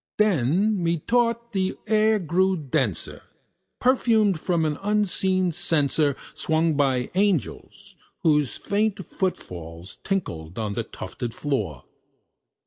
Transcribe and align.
Then, 0.17 0.81
methought, 0.81 1.53
the 1.53 1.75
air 1.85 2.17
grew 2.17 2.57
denser, 2.57 3.21
perfumed 3.79 4.39
from 4.39 4.65
an 4.65 4.79
unseen 4.81 5.51
censer 5.51 6.15
Swung 6.33 6.73
by 6.73 7.11
Seraphim 7.13 7.67
whose 8.23 8.57
foot 8.57 9.37
falls 9.37 9.99
tinkled 10.03 10.57
on 10.57 10.73
the 10.73 10.83
tufted 10.85 11.35
floor. 11.35 11.83